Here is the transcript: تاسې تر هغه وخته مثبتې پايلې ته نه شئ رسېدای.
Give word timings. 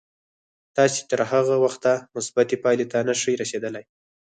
تاسې 0.77 0.99
تر 1.11 1.21
هغه 1.31 1.55
وخته 1.65 1.91
مثبتې 2.15 2.55
پايلې 2.63 2.85
ته 2.91 2.97
نه 3.07 3.13
شئ 3.21 3.33
رسېدای. 3.41 3.83